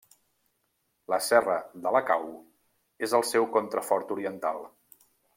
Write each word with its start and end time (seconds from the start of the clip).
La 1.13 1.17
Serra 1.25 1.57
de 1.83 1.91
la 1.97 2.01
Cau 2.07 2.25
és 3.07 3.13
el 3.19 3.25
seu 3.33 3.45
contrafort 3.57 4.15
oriental. 4.17 4.65